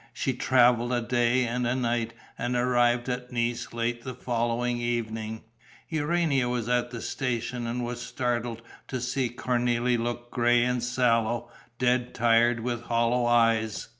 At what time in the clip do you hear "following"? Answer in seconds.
4.15-4.81